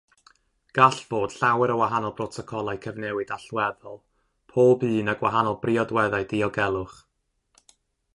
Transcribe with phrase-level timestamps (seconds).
[0.77, 3.99] Gall fod llawer o wahanol brotocolau cyfnewid allweddol,
[4.55, 6.97] pob un â gwahanol briodweddau diogelwch.